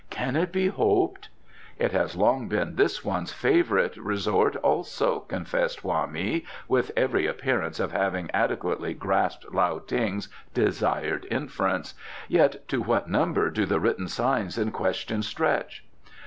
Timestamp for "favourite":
3.31-3.95